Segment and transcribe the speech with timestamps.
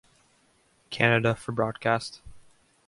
[0.89, 2.21] Canada for broadcast.